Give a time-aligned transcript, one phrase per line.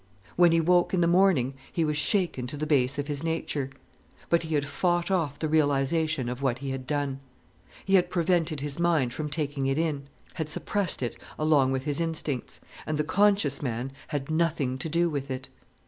[0.35, 3.69] When he woke in the morning he was shaken to the base of his nature.
[4.29, 7.19] But he had fought off the realization of what he had done.
[7.85, 12.01] He had prevented his mind from taking it in, had suppressed it along with his
[12.01, 15.49] instincts, and the conscious man had nothing to do with it.